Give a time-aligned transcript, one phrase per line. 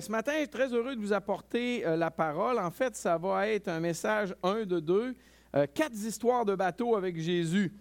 [0.00, 2.58] Ce matin, je suis très heureux de vous apporter euh, la parole.
[2.58, 5.14] En fait, ça va être un message un de deux,
[5.54, 7.72] euh, quatre histoires de bateaux avec Jésus,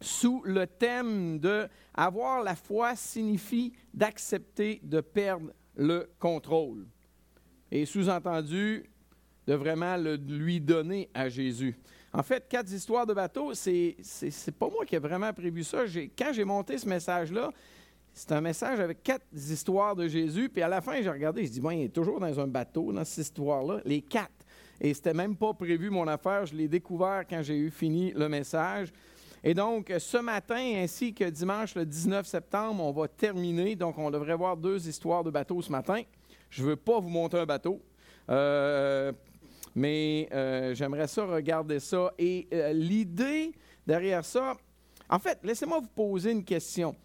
[0.00, 6.86] sous le thème de avoir la foi signifie d'accepter de perdre le contrôle.
[7.70, 8.88] Et sous-entendu,
[9.46, 11.74] de vraiment lui donner à Jésus.
[12.12, 15.84] En fait, quatre histoires de bateaux, c'est, c'est, pas moi qui ai vraiment prévu ça.
[16.16, 17.50] quand j'ai monté ce message-là,
[18.18, 20.48] c'est un message avec quatre histoires de Jésus.
[20.48, 22.92] Puis à la fin, j'ai regardé, je dis, bon, il est toujours dans un bateau,
[22.92, 24.32] dans cette histoire-là, les quatre.
[24.80, 26.44] Et c'était même pas prévu mon affaire.
[26.44, 28.92] Je l'ai découvert quand j'ai eu fini le message.
[29.44, 33.76] Et donc, ce matin ainsi que dimanche le 19 septembre, on va terminer.
[33.76, 36.02] Donc, on devrait voir deux histoires de bateaux ce matin.
[36.50, 37.80] Je ne veux pas vous montrer un bateau,
[38.30, 39.12] euh,
[39.76, 42.12] mais euh, j'aimerais ça regarder ça.
[42.18, 43.52] Et euh, l'idée
[43.86, 44.56] derrière ça,
[45.08, 46.96] en fait, laissez-moi vous poser une question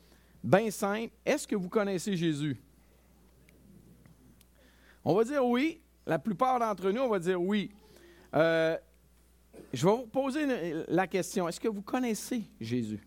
[0.44, 1.14] bien simple.
[1.26, 2.60] Est-ce que vous connaissez Jésus?
[5.06, 5.80] On va dire oui.
[6.06, 7.72] La plupart d'entre nous, on va dire oui.
[8.34, 8.78] Euh,
[9.72, 11.48] je vais vous poser la question.
[11.48, 13.00] Est-ce que vous connaissez Jésus?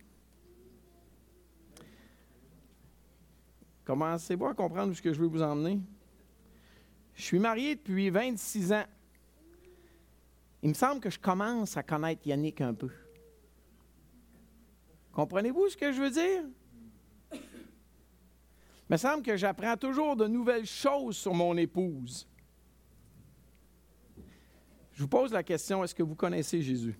[3.85, 5.79] Commencez-vous à comprendre où ce que je veux vous emmener?
[7.15, 8.85] Je suis marié depuis 26 ans.
[10.63, 12.91] Il me semble que je commence à connaître Yannick un peu.
[15.13, 16.43] Comprenez-vous ce que je veux dire?
[18.89, 22.29] Il me semble que j'apprends toujours de nouvelles choses sur mon épouse.
[24.93, 26.97] Je vous pose la question, est-ce que vous connaissez Jésus?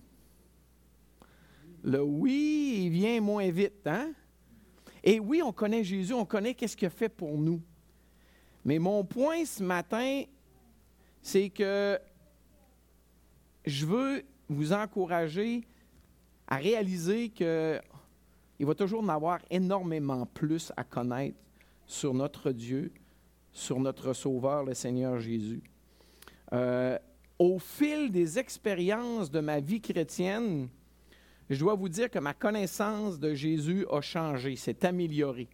[1.83, 4.11] Le oui, il vient moins vite, hein?
[5.01, 7.61] Et oui, on connaît Jésus, on connaît qu'est-ce qu'il a fait pour nous.
[8.65, 10.23] Mais mon point ce matin,
[11.21, 11.97] c'est que
[13.65, 15.65] je veux vous encourager
[16.47, 17.81] à réaliser qu'il
[18.59, 21.37] va toujours en avoir énormément plus à connaître
[21.87, 22.91] sur notre Dieu,
[23.51, 25.63] sur notre Sauveur, le Seigneur Jésus.
[26.53, 26.97] Euh,
[27.39, 30.69] au fil des expériences de ma vie chrétienne,
[31.49, 35.47] je dois vous dire que ma connaissance de Jésus a changé, s'est améliorée.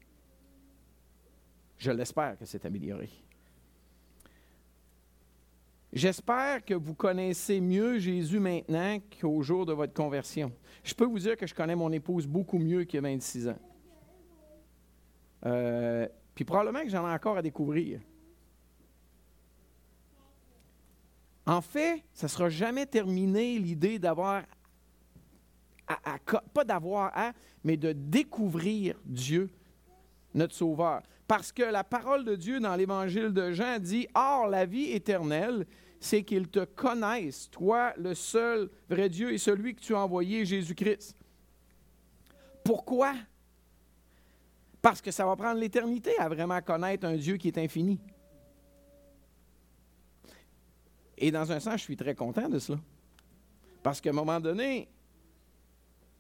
[1.77, 3.09] Je l'espère que c'est amélioré.
[5.91, 10.51] J'espère que vous connaissez mieux Jésus maintenant qu'au jour de votre conversion.
[10.83, 13.49] Je peux vous dire que je connais mon épouse beaucoup mieux qu'il y a 26
[13.49, 13.59] ans.
[15.45, 17.99] Euh, puis probablement que j'en ai encore à découvrir.
[21.45, 24.43] En fait, ça ne sera jamais terminé l'idée d'avoir,
[26.53, 27.33] pas d'avoir à,
[27.63, 29.49] mais de découvrir Dieu,
[30.33, 31.01] notre Sauveur.
[31.27, 35.65] Parce que la parole de Dieu dans l'Évangile de Jean dit, Or, la vie éternelle,
[35.99, 40.45] c'est qu'ils te connaissent, toi, le seul vrai Dieu et celui que tu as envoyé,
[40.45, 41.15] Jésus-Christ.
[42.63, 43.13] Pourquoi?
[44.83, 48.01] Parce que ça va prendre l'éternité à vraiment connaître un Dieu qui est infini.
[51.17, 52.79] Et dans un sens, je suis très content de cela.
[53.81, 54.89] Parce qu'à un moment donné,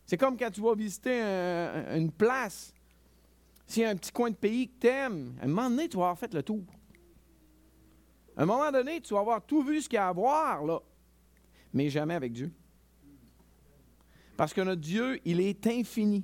[0.05, 1.21] c'est comme quand tu vas visiter
[1.93, 2.73] une place.
[3.67, 5.89] S'il y a un petit coin de pays que tu aimes, à un moment donné,
[5.89, 6.63] tu vas avoir fait le tour.
[8.37, 10.63] À un moment donné, tu vas avoir tout vu ce qu'il y a à voir,
[10.63, 10.79] là.
[11.73, 12.49] Mais jamais avec Dieu.
[14.37, 16.23] Parce que notre Dieu, il est infini.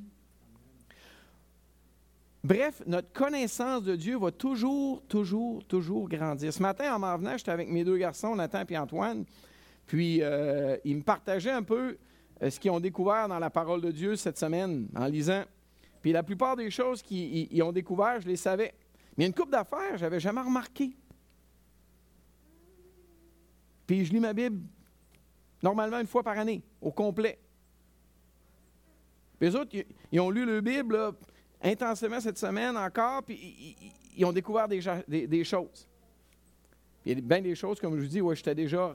[2.44, 6.53] Bref, notre connaissance de Dieu va toujours, toujours, toujours grandir.
[6.53, 9.25] Ce matin, en m'en venant, j'étais avec mes deux garçons, Nathan et Antoine,
[9.85, 11.97] puis euh, ils me partageaient un peu
[12.41, 15.44] euh, ce qu'ils ont découvert dans la parole de Dieu cette semaine en lisant.
[16.01, 18.73] Puis la plupart des choses qu'ils ont découvert, je les savais.
[19.17, 20.95] Mais une coupe d'affaires, je n'avais jamais remarqué.
[23.85, 24.61] Puis je lis ma Bible
[25.61, 27.38] normalement une fois par année, au complet.
[29.38, 29.75] Puis les autres,
[30.11, 31.13] ils ont lu le Bible,
[31.62, 33.75] intensément cette semaine encore, puis
[34.16, 35.88] ils, ont découvert des, des, choses.
[37.06, 38.94] il y a bien des choses, comme je vous dis, j'étais déjà,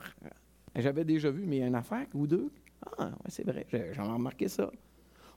[0.75, 2.51] j'avais déjà vu, mais il y a une affaire ou deux.
[2.99, 4.71] Ah, c'est vrai, j'en ai remarqué ça.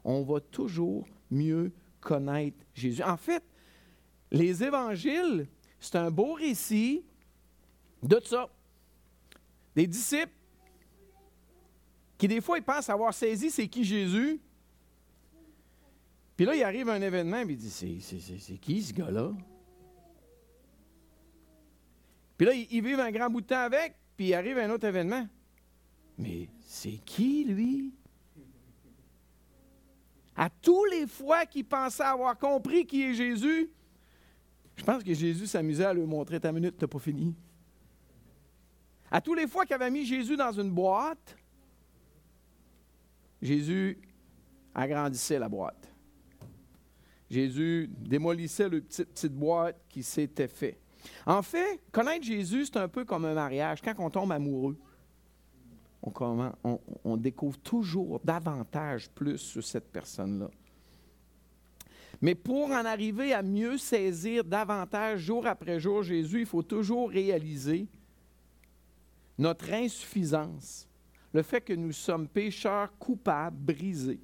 [0.03, 3.03] On va toujours mieux connaître Jésus.
[3.03, 3.43] En fait,
[4.31, 5.47] les évangiles,
[5.79, 7.03] c'est un beau récit
[8.03, 8.49] de ça.
[9.75, 10.31] Des disciples
[12.17, 14.39] qui, des fois, ils pensent avoir saisi c'est qui Jésus,
[16.37, 19.33] puis là, il arrive un événement, puis il dit C'est qui ce gars-là?
[22.37, 24.85] Puis là, ils vivent un grand bout de temps avec, puis il arrive un autre
[24.85, 25.27] événement.
[26.15, 27.91] Mais c'est qui, lui?
[30.35, 33.71] À tous les fois qu'il pensait avoir compris qui est Jésus,
[34.75, 37.35] je pense que Jésus s'amusait à lui montrer ta minute, t'as pas fini.
[39.09, 41.35] À tous les fois qu'il avait mis Jésus dans une boîte,
[43.41, 43.97] Jésus
[44.75, 45.86] agrandissait la boîte.
[47.29, 50.79] Jésus démolissait le petite, petite boîte qui s'était fait.
[51.25, 53.81] En fait, connaître Jésus, c'est un peu comme un mariage.
[53.81, 54.77] Quand on tombe amoureux,
[56.01, 60.49] on, on découvre toujours davantage plus sur cette personne-là.
[62.21, 67.09] Mais pour en arriver à mieux saisir davantage jour après jour Jésus, il faut toujours
[67.09, 67.87] réaliser
[69.37, 70.87] notre insuffisance,
[71.31, 74.19] le fait que nous sommes pécheurs coupables, brisés.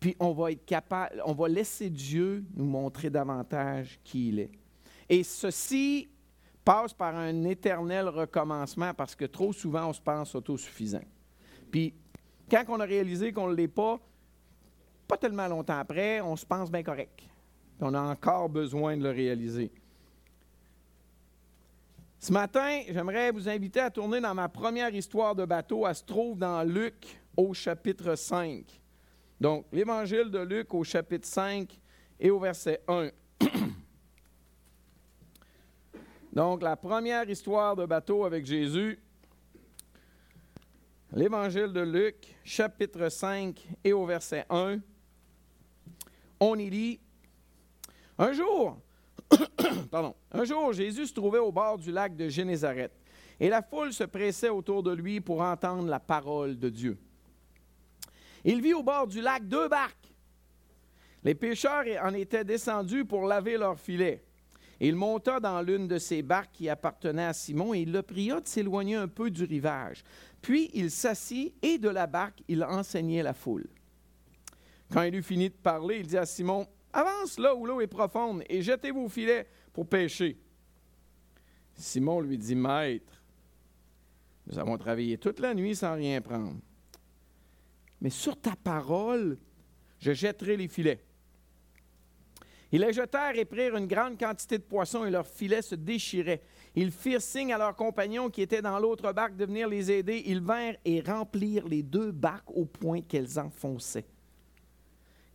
[0.00, 4.50] Puis on va être capable, on va laisser Dieu nous montrer davantage qui il est.
[5.08, 6.08] Et ceci
[6.64, 11.04] passe par un éternel recommencement parce que trop souvent on se pense autosuffisant.
[11.70, 11.94] Puis
[12.50, 14.00] quand on a réalisé qu'on ne l'est pas,
[15.06, 17.20] pas tellement longtemps après, on se pense bien correct.
[17.80, 19.70] On a encore besoin de le réaliser.
[22.18, 25.86] Ce matin, j'aimerais vous inviter à tourner dans ma première histoire de bateau.
[25.86, 28.79] Elle se trouve dans Luc au chapitre 5.
[29.40, 31.80] Donc, l'évangile de Luc au chapitre 5
[32.20, 33.08] et au verset 1.
[36.32, 39.00] Donc, la première histoire de bateau avec Jésus.
[41.12, 44.78] L'évangile de Luc, chapitre 5 et au verset 1.
[46.38, 47.00] On y lit
[48.18, 48.78] Un jour,
[49.90, 50.14] Pardon.
[50.32, 52.92] Un jour, Jésus se trouvait au bord du lac de Génézareth,
[53.38, 56.98] et la foule se pressait autour de lui pour entendre la parole de Dieu.
[58.44, 60.12] Il vit au bord du lac deux barques.
[61.22, 64.22] Les pêcheurs en étaient descendus pour laver leurs filets.
[64.82, 68.40] Il monta dans l'une de ces barques qui appartenait à Simon et il le pria
[68.40, 70.02] de s'éloigner un peu du rivage.
[70.40, 73.68] Puis il s'assit et de la barque il enseignait la foule.
[74.90, 77.86] Quand il eut fini de parler, il dit à Simon, Avance là où l'eau est
[77.86, 80.38] profonde et jetez vos filets pour pêcher.
[81.74, 83.22] Simon lui dit, Maître,
[84.46, 86.56] nous avons travaillé toute la nuit sans rien prendre.
[88.00, 89.38] Mais sur ta parole,
[89.98, 91.02] je jetterai les filets.
[92.72, 96.40] Ils les jetèrent et prirent une grande quantité de poissons et leurs filets se déchiraient.
[96.76, 100.22] Ils firent signe à leurs compagnons qui étaient dans l'autre barque de venir les aider.
[100.26, 104.06] Ils vinrent et remplirent les deux barques au point qu'elles enfonçaient.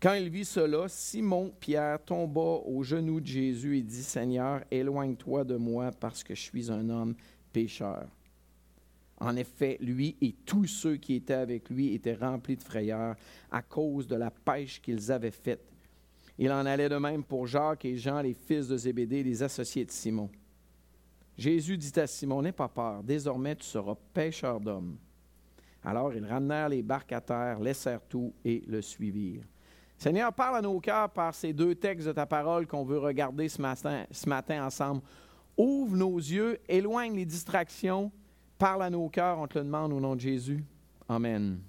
[0.01, 5.43] Quand il vit cela, Simon Pierre tomba aux genoux de Jésus et dit Seigneur, éloigne-toi
[5.43, 7.15] de moi parce que je suis un homme
[7.51, 8.07] pécheur.
[9.19, 13.15] En effet, lui et tous ceux qui étaient avec lui étaient remplis de frayeur
[13.51, 15.71] à cause de la pêche qu'ils avaient faite.
[16.37, 19.85] Il en allait de même pour Jacques et Jean, les fils de Zébédée, les associés
[19.85, 20.29] de Simon.
[21.37, 24.97] Jésus dit à Simon, N'aie pas peur, désormais tu seras pêcheur d'hommes.
[25.83, 29.43] Alors ils ramenèrent les barques à terre, laissèrent tout et le suivirent.
[29.97, 33.47] Seigneur, parle à nos cœurs par ces deux textes de ta parole qu'on veut regarder
[33.47, 35.01] ce matin, ce matin ensemble.
[35.55, 38.11] Ouvre nos yeux, éloigne les distractions,
[38.57, 40.63] parle à nos cœurs, on te le demande au nom de Jésus.
[41.07, 41.59] Amen.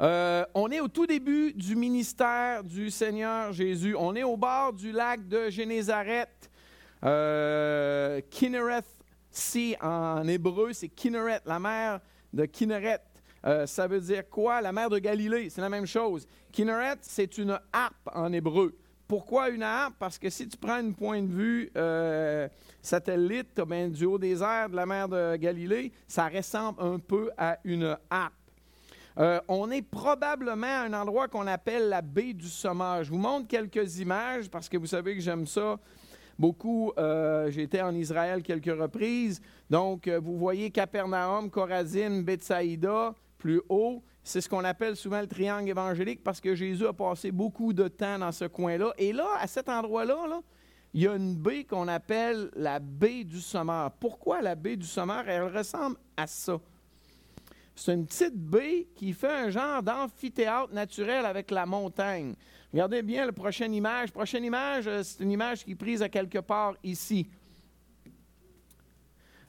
[0.00, 3.94] Euh, on est au tout début du ministère du Seigneur Jésus.
[3.98, 6.50] On est au bord du lac de Génézareth.
[7.04, 8.84] Euh, Kinneret
[9.30, 12.00] Sea en hébreu, c'est Kinneret, la mer
[12.32, 13.00] de Kinneret.
[13.46, 14.60] Euh, ça veut dire quoi?
[14.60, 16.26] La mer de Galilée, c'est la même chose.
[16.52, 18.76] Kinneret, c'est une harpe en hébreu.
[19.10, 19.96] Pourquoi une harpe?
[19.98, 22.46] Parce que si tu prends un point de vue euh,
[22.80, 27.28] satellite ben, du haut des airs de la mer de Galilée, ça ressemble un peu
[27.36, 28.32] à une harpe.
[29.18, 33.06] Euh, on est probablement à un endroit qu'on appelle la baie du Sommage.
[33.06, 35.80] Je vous montre quelques images parce que vous savez que j'aime ça
[36.38, 36.92] beaucoup.
[37.48, 39.42] J'ai été en Israël quelques reprises.
[39.68, 44.04] Donc, vous voyez Capernaum, Corazine, Bethsaïda, plus haut.
[44.22, 47.88] C'est ce qu'on appelle souvent le triangle évangélique parce que Jésus a passé beaucoup de
[47.88, 48.92] temps dans ce coin-là.
[48.98, 50.42] Et là, à cet endroit-là,
[50.92, 53.92] il y a une baie qu'on appelle la baie du Sommeur.
[53.92, 55.28] Pourquoi la baie du Sommeur?
[55.28, 56.58] Elle ressemble à ça.
[57.74, 62.34] C'est une petite baie qui fait un genre d'amphithéâtre naturel avec la montagne.
[62.72, 64.12] Regardez bien la prochaine image.
[64.12, 67.26] Prochaine image, euh, c'est une image qui est prise à quelque part ici.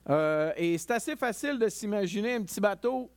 [0.10, 3.12] Euh, et c'est assez facile de s'imaginer un petit bateau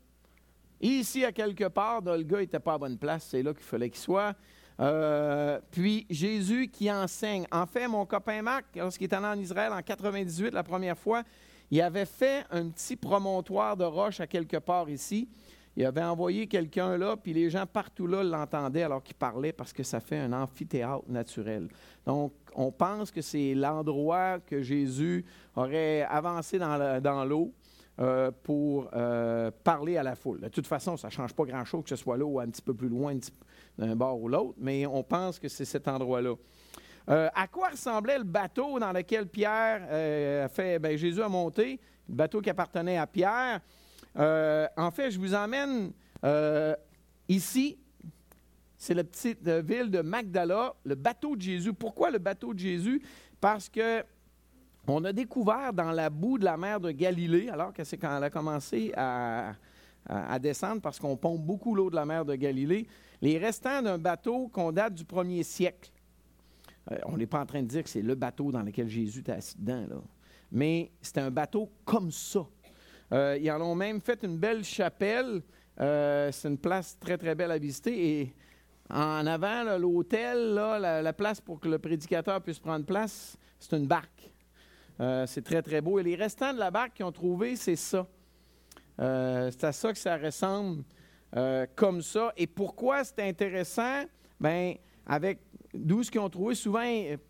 [0.85, 3.89] Ici, à quelque part, le gars n'était pas à bonne place, c'est là qu'il fallait
[3.89, 4.35] qu'il soit.
[4.81, 7.47] Euh, puis Jésus qui enseigne.
[7.51, 11.23] En fait, mon copain Marc, lorsqu'il est allé en Israël en 98 la première fois,
[11.71, 15.27] il avait fait un petit promontoire de roche à quelque part ici.
[15.75, 19.73] Il avait envoyé quelqu'un là, puis les gens partout là l'entendaient alors qu'il parlait parce
[19.73, 21.69] que ça fait un amphithéâtre naturel.
[22.05, 25.25] Donc, on pense que c'est l'endroit que Jésus
[25.57, 27.55] aurait avancé dans l'eau.
[28.01, 30.41] Euh, pour euh, parler à la foule.
[30.41, 32.61] De toute façon, ça ne change pas grand-chose que ce soit là ou un petit
[32.61, 33.17] peu plus loin
[33.79, 36.35] d'un bord ou l'autre, mais on pense que c'est cet endroit-là.
[37.09, 39.85] Euh, à quoi ressemblait le bateau dans lequel Pierre
[40.45, 43.61] a fait, ben, Jésus a monté, le bateau qui appartenait à Pierre?
[44.17, 45.93] en fait, je vous emmène
[47.29, 47.79] ici,
[48.77, 51.73] c'est la petite ville de Magdala, le bateau de Jésus.
[51.73, 53.01] Pourquoi le bateau de Jésus?
[53.45, 54.03] parce que
[54.87, 58.17] on a découvert dans la boue de la mer de Galilée, alors que c'est quand
[58.17, 59.55] elle a commencé à,
[60.41, 62.87] descendre, parce qu'on pompe beaucoup l'eau de la mer de Galilée,
[63.23, 65.91] les restants d'un bateau qu'on date du premier siècle.
[66.93, 69.21] Euh, on n'est pas en train de dire que c'est le bateau dans lequel Jésus
[69.21, 69.97] était assis dedans, là.
[70.53, 72.47] mais c'était un bateau comme ça.
[73.13, 75.43] Euh, ils en ont même fait une belle chapelle.
[75.81, 78.21] Euh, c'est une place très, très belle à visiter.
[78.21, 78.35] Et
[78.91, 83.87] en avant, l'hôtel, la, la, place pour que le prédicateur puisse prendre place, c'est une
[83.87, 84.34] barque.
[85.01, 85.99] Euh, c'est très, très beau.
[85.99, 88.07] Et les restants de la barque qu'ils ont trouvé, c'est ça.
[89.01, 90.85] Euh, c'est à ça que ça ressemble
[91.37, 92.33] euh, comme ça.
[92.37, 94.05] Et pourquoi c'est intéressant?
[94.41, 94.75] Bien,
[95.07, 95.41] avec
[95.73, 96.85] d'où ce qu'ils ont trouvé, souvent,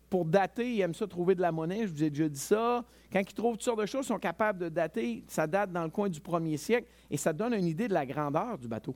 [0.09, 2.85] pour dater, ils aiment ça trouver de la monnaie, je vous ai déjà dit ça.
[3.11, 5.83] Quand ils trouvent toutes sortes de choses, ils sont capables de dater, ça date dans
[5.83, 8.93] le coin du premier siècle, et ça donne une idée de la grandeur du bateau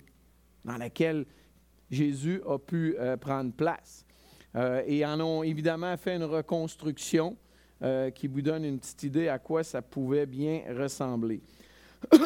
[0.64, 1.26] dans laquelle
[1.90, 4.06] Jésus a pu prendre place.
[4.86, 7.36] et en ont évidemment fait une reconstruction.
[7.82, 11.42] Euh, qui vous donne une petite idée à quoi ça pouvait bien ressembler.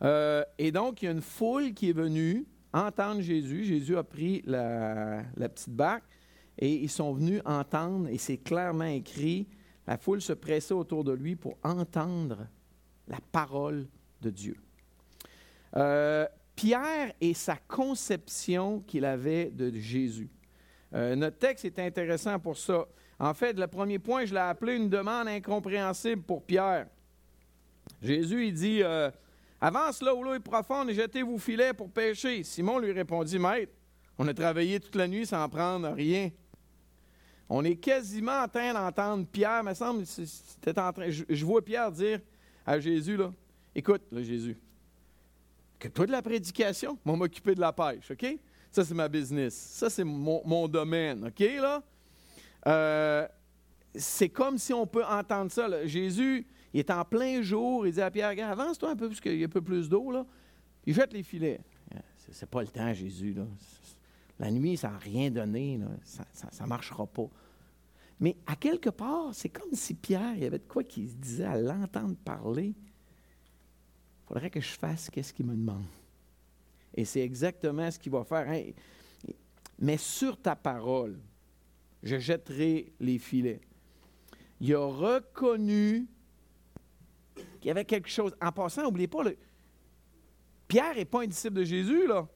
[0.00, 3.64] Euh, et donc, il y a une foule qui est venue entendre Jésus.
[3.64, 6.04] Jésus a pris la, petite barque
[6.56, 9.48] et ils sont venus entendre, et c'est clairement écrit,
[9.88, 12.46] la foule se pressait autour de lui pour entendre
[13.08, 13.88] la parole
[14.20, 14.56] de Dieu.
[15.74, 20.30] Euh, Pierre et sa conception qu'il avait de Jésus.
[20.92, 22.86] notre texte est intéressant pour ça.
[23.18, 26.86] En fait, le premier point, je l'ai appelé une demande incompréhensible pour Pierre.
[28.00, 29.10] Jésus, il dit euh,
[29.60, 32.44] Avance là où l'eau est profonde et jetez vos filets pour pêcher.
[32.44, 33.72] Simon lui répondit Maître,
[34.16, 36.30] on a travaillé toute la nuit sans prendre rien.
[37.48, 41.90] On est quasiment en train d'entendre Pierre, me semble, c'était en train, je, vois Pierre
[41.90, 42.20] dire
[42.64, 43.18] à Jésus
[43.74, 44.56] Écoute, là, Jésus,
[45.78, 48.38] que toi de la prédication, moi m'occuper de la pêche, OK?
[48.70, 49.54] Ça, c'est ma business.
[49.54, 51.82] Ça, c'est mon, mon domaine, OK, là?
[52.66, 53.26] Euh,
[53.94, 55.86] c'est comme si on peut entendre ça.
[55.86, 59.38] Jésus, il est en plein jour, il dit à Pierre, avance-toi un peu, parce qu'il
[59.38, 60.12] y a un peu plus d'eau.
[60.86, 61.60] Il jette les filets.
[62.30, 63.34] C'est pas le temps, Jésus.
[64.38, 67.28] La nuit, ça n'a rien donné, ça ne marchera pas.
[68.20, 71.14] Mais à quelque part, c'est comme si Pierre, il y avait de quoi qu'il se
[71.14, 72.74] disait à l'entendre parler.
[72.74, 75.84] Il faudrait que je fasse qu'est-ce qu'il me demande.
[76.94, 78.48] Et c'est exactement ce qu'il va faire.
[78.48, 78.72] Hein.
[79.78, 81.18] Mais sur ta parole,
[82.02, 83.60] je jetterai les filets.
[84.60, 86.06] Il a reconnu
[87.60, 88.34] qu'il y avait quelque chose.
[88.40, 89.22] En passant, n'oubliez pas,
[90.66, 92.28] Pierre n'est pas un disciple de Jésus, là.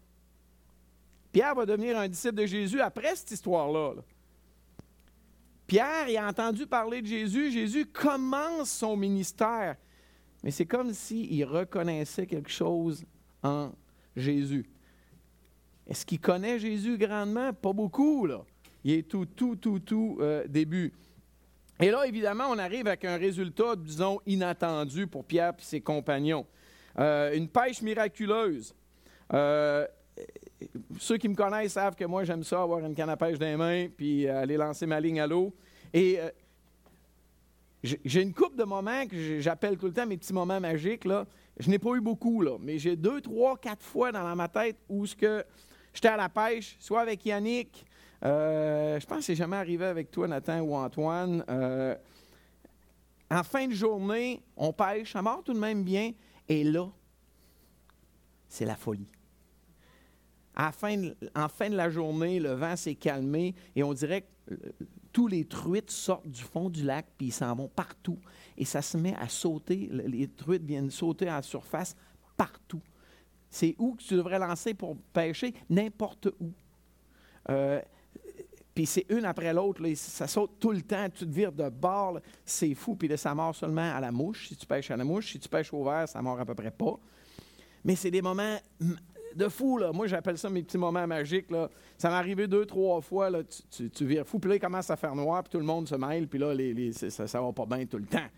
[1.32, 3.94] Pierre va devenir un disciple de Jésus après cette histoire-là.
[5.66, 7.50] Pierre, il a entendu parler de Jésus.
[7.50, 9.76] Jésus commence son ministère.
[10.42, 13.04] Mais c'est comme s'il reconnaissait quelque chose
[13.42, 13.72] en
[14.14, 14.68] Jésus.
[15.86, 17.52] Est-ce qu'il connaît Jésus grandement?
[17.54, 18.44] Pas beaucoup, là.
[18.84, 20.92] Il est tout, tout, tout, tout euh, début.
[21.80, 26.46] Et là, évidemment, on arrive avec un résultat, disons, inattendu pour Pierre et ses compagnons.
[26.98, 28.74] Euh, une pêche miraculeuse.
[29.32, 29.86] Euh,
[30.98, 33.46] ceux qui me connaissent savent que moi, j'aime ça, avoir une canne à pêche dans
[33.46, 35.54] les mains, puis aller lancer ma ligne à l'eau.
[35.94, 36.18] Et
[37.82, 41.04] j'ai une coupe de moments que j'appelle tout le temps mes petits moments magiques.
[41.04, 41.26] Là.
[41.58, 44.76] Je n'ai pas eu beaucoup, là, mais j'ai deux, trois, quatre fois dans ma tête
[44.88, 47.84] où j'étais à la pêche, soit avec Yannick,
[48.24, 51.44] euh, je pense que c'est jamais arrivé avec toi, Nathan ou Antoine.
[51.48, 51.96] Euh,
[53.30, 56.12] en fin de journée, on pêche, ça mort tout de même bien,
[56.48, 56.88] et là,
[58.48, 59.08] c'est la folie.
[60.56, 64.72] en fin de la journée, le vent s'est calmé et on dirait que euh,
[65.12, 68.18] tous les truites sortent du fond du lac puis ils s'en vont partout.
[68.56, 69.88] Et ça se met à sauter.
[69.90, 71.96] Les truites viennent sauter à la surface
[72.36, 72.80] partout.
[73.50, 75.54] C'est où que tu devrais lancer pour pêcher?
[75.68, 76.52] N'importe où.
[78.74, 82.20] Puis c'est une après l'autre, ça saute tout le temps, tu te vires de bord,
[82.44, 82.96] c'est fou.
[82.96, 85.32] Puis là, ça mord seulement à la mouche, si tu pêches à la mouche.
[85.32, 86.98] Si tu pêches au verre, ça mord à peu près pas.
[87.84, 88.58] Mais c'est des moments
[89.34, 89.92] de fou, là.
[89.92, 91.46] Moi, j'appelle ça mes petits moments magiques.
[91.98, 93.30] Ça m'est arrivé deux, trois fois,
[93.70, 94.38] tu, vires fou.
[94.38, 96.54] Puis là, il commence à faire noir, puis tout le monde se mêle, puis là,
[97.10, 98.28] ça, ça va pas bien tout le temps.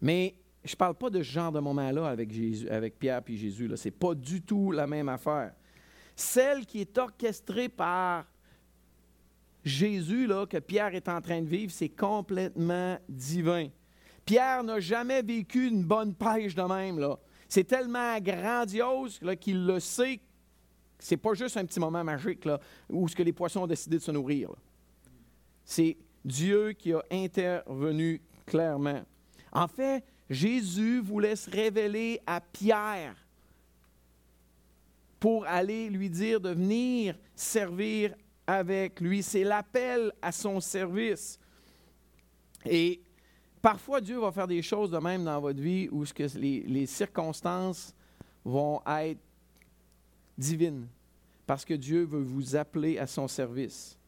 [0.00, 2.30] Mais je parle pas de ce genre de moment-là avec,
[2.70, 3.70] avec Pierre puis Jésus.
[3.76, 5.52] Ce n'est pas du tout la même affaire.
[6.16, 8.26] Celle qui est orchestrée par
[9.64, 13.68] Jésus là, que Pierre est en train de vivre, c'est complètement divin.
[14.24, 16.98] Pierre n'a jamais vécu une bonne pêche de même.
[16.98, 17.18] Là.
[17.48, 20.20] C'est tellement grandiose qu'il le sait.
[20.98, 23.96] C'est pas juste un petit moment magique là, où ce que les poissons ont décidé
[23.96, 24.50] de se nourrir.
[25.64, 29.02] C'est Dieu qui a intervenu clairement.
[29.52, 33.14] En fait, Jésus voulait se révéler à Pierre
[35.20, 38.14] pour aller lui dire de venir servir
[38.46, 39.22] avec lui.
[39.22, 41.38] C'est l'appel à son service.
[42.66, 43.00] Et
[43.60, 46.86] parfois, Dieu va faire des choses de même dans votre vie où que les, les
[46.86, 47.94] circonstances
[48.44, 49.20] vont être
[50.36, 50.86] divines
[51.46, 53.98] parce que Dieu veut vous appeler à son service.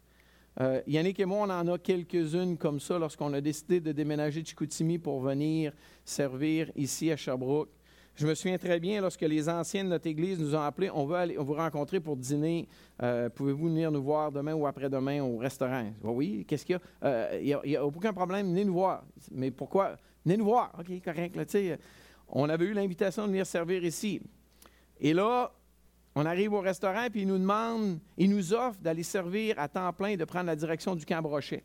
[0.61, 4.41] Euh, Yannick et moi, on en a quelques-unes comme ça lorsqu'on a décidé de déménager
[4.41, 5.73] de Chicoutimi pour venir
[6.05, 7.69] servir ici à Sherbrooke.
[8.17, 11.05] Je me souviens très bien lorsque les anciens de notre Église nous ont appelés, on
[11.05, 12.67] veut aller, vous rencontrer pour dîner.
[13.03, 15.93] Euh, pouvez-vous venir nous voir demain ou après-demain au restaurant?
[16.03, 17.07] oui, qu'est-ce qu'il y a?
[17.07, 19.05] Euh, il n'y a, aucun problème, venez nous voir.
[19.33, 19.97] Mais pourquoi?
[20.25, 20.73] Venez nous voir.
[20.79, 21.37] OK, correct.
[21.37, 21.45] Là,
[22.29, 24.23] on avait eu l'invitation de venir servir ici.
[24.99, 25.53] Et là,
[26.15, 29.93] on arrive au restaurant, puis ils nous demandent, ils nous offrent d'aller servir à temps
[29.93, 31.63] plein et de prendre la direction du camp Brochet.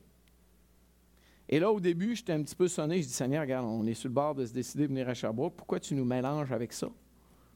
[1.54, 3.02] Et là, au début, j'étais un petit peu sonné.
[3.02, 5.14] Je dis, Seigneur, regarde, on est sur le bord de se décider de venir à
[5.14, 5.54] Sherbrooke.
[5.58, 6.88] Pourquoi tu nous mélanges avec ça?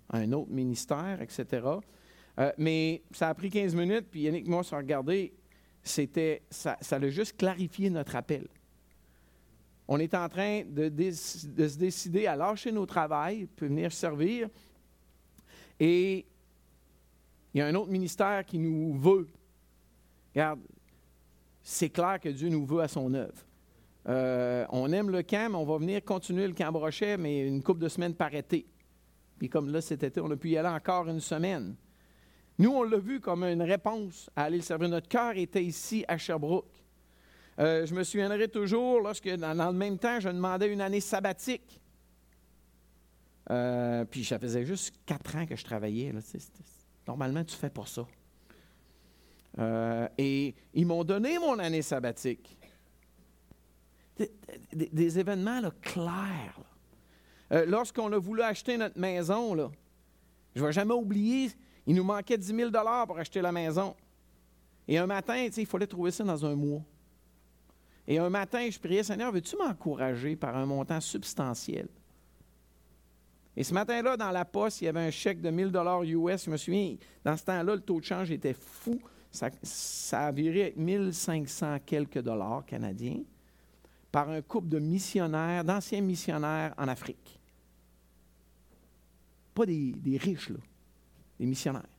[0.10, 1.66] Un autre ministère, etc.
[2.38, 5.34] Euh, mais ça a pris 15 minutes, puis Yannick et moi, se regardé.
[5.82, 8.50] C'était, ça, ça a juste clarifié notre appel.
[9.88, 14.50] On est en train de, de se décider à lâcher nos travails, puis venir servir.
[15.80, 16.26] Et
[17.54, 19.30] il y a un autre ministère qui nous veut.
[20.34, 20.60] Regarde,
[21.64, 23.46] c'est clair que Dieu nous veut à son œuvre.
[24.08, 27.64] Euh, on aime le camp, mais on va venir continuer le camp Brochet, mais une
[27.64, 28.68] couple de semaines par été.
[29.40, 31.76] Puis comme là, cet été, on a pu y aller encore une semaine.
[32.58, 34.90] Nous, on l'a vu comme une réponse à aller le servir.
[34.90, 36.72] Notre cœur était ici à Sherbrooke.
[37.60, 41.82] Euh, je me souviendrai toujours lorsque, dans, le même temps, je demandais une année sabbatique.
[43.50, 46.14] Euh, puis ça faisait juste quatre ans que je travaillais.
[47.08, 48.06] Normalement, tu fais pas ça.
[50.18, 52.58] Et ils m'ont donné mon année sabbatique.
[54.74, 56.60] Des, événements clairs.
[57.52, 59.70] Euh, lorsqu'on a voulu acheter notre maison, là,
[60.56, 61.52] je ne vais jamais oublier,
[61.86, 62.72] il nous manquait 10 000
[63.06, 63.96] pour acheter la maison.
[64.88, 66.82] Et un matin, il fallait trouver ça dans un mois.
[68.08, 71.88] Et un matin, je priais, Seigneur, veux-tu m'encourager par un montant substantiel?
[73.58, 76.46] Et ce matin-là, dans la poste, il y avait un chèque de 1000 dollars US.
[76.46, 79.00] Je me souviens, dans ce temps-là, le taux de change était fou.
[79.32, 83.22] Ça, ça a viré 1500 quelques dollars canadiens
[84.16, 87.38] par un couple de missionnaires, d'anciens missionnaires en Afrique.
[89.54, 90.60] Pas des, riches, là,
[91.38, 91.90] des missionnaires.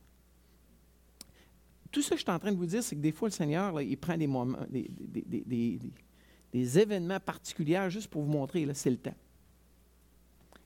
[1.91, 3.33] Tout ce que je suis en train de vous dire, c'est que des fois, le
[3.33, 4.89] Seigneur, il prend des moments, des,
[6.51, 9.15] des, événements particuliers juste pour vous montrer, là, c'est le temps.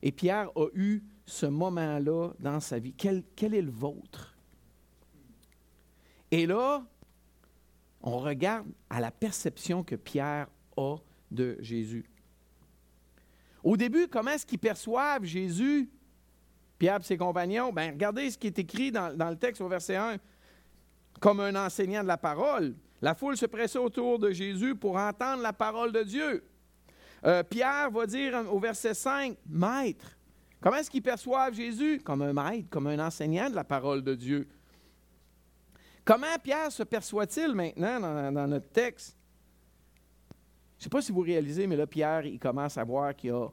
[0.01, 2.93] Et Pierre a eu ce moment-là dans sa vie.
[2.93, 4.37] Quel, quel, est le vôtre?
[6.31, 6.81] Et là,
[8.01, 10.95] on regarde à la perception que Pierre a
[11.31, 12.05] de Jésus.
[13.63, 15.89] Au début, comment est-ce qu'ils perçoivent Jésus,
[16.77, 17.71] Pierre et ses compagnons?
[17.71, 20.17] Bien, regardez ce qui est écrit dans, dans le texte au verset 1.
[21.19, 25.41] Comme un enseignant de la parole, la foule se pressait autour de Jésus pour entendre
[25.41, 26.43] la parole de Dieu.
[27.25, 30.17] Euh, Pierre va dire au verset 5, Maître.
[30.59, 31.99] Comment est-ce qu'ils perçoivent Jésus?
[32.03, 34.47] Comme un maître, comme un enseignant de la parole de Dieu.
[36.05, 39.17] Comment Pierre se perçoit-il maintenant dans, notre texte?
[40.81, 43.29] Je ne sais pas si vous réalisez, mais là, Pierre, il commence à voir qu'il
[43.29, 43.47] y a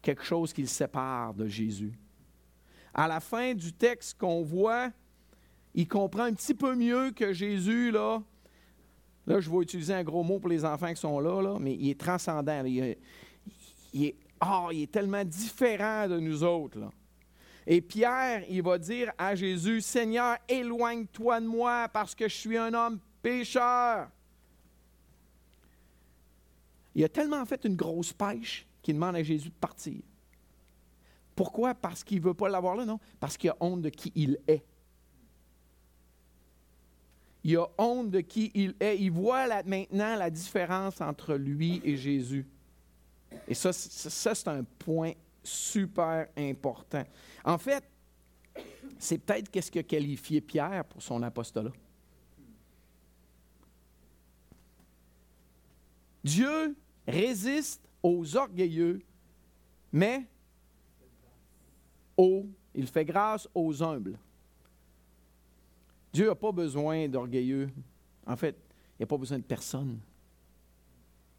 [0.00, 1.92] quelque chose qui le sépare de Jésus.
[2.94, 4.90] À la fin du texte qu'on voit,
[5.74, 8.22] il comprend un petit peu mieux que Jésus, là,
[9.26, 11.74] Là, je vais utiliser un gros mot pour les enfants qui sont là, là mais
[11.74, 12.64] il est transcendant.
[12.64, 12.96] Il,
[14.02, 16.78] est, oh, il est tellement différent de nous autres.
[16.78, 16.90] Là.
[17.66, 22.56] Et Pierre, il va dire à Jésus, Seigneur, éloigne-toi de moi parce que je suis
[22.56, 24.08] un homme pécheur.
[26.94, 30.00] Il a tellement fait une grosse pêche qu'il demande à Jésus de partir.
[31.34, 31.74] Pourquoi?
[31.74, 32.98] Parce qu'il ne veut pas l'avoir là, non?
[33.20, 34.64] Parce qu'il a honte de qui il est
[37.44, 38.98] il a honte de qui il est.
[38.98, 42.46] Il voit maintenant la différence entre lui et Jésus.
[43.46, 47.04] Et ça, c'est un point super important.
[47.44, 47.84] En fait,
[48.98, 51.72] c'est peut-être qu'est-ce que qualifié Pierre pour son apostolat.
[56.28, 59.00] Dieu résiste aux orgueilleux,
[59.90, 60.26] mais
[62.74, 64.18] il fait grâce aux humbles.
[66.12, 67.70] Dieu n'a pas besoin d'orgueilleux.
[68.26, 68.56] En fait,
[68.98, 69.98] il n'a pas besoin de personne.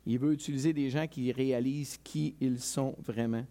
[0.07, 3.45] Il veut utiliser des gens qui réalisent qui ils sont vraiment.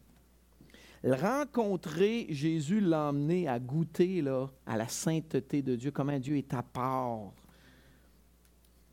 [1.05, 6.53] Rencontrer Jésus l'a emmené à goûter là, à la sainteté de Dieu, comment Dieu est
[6.53, 7.33] à part.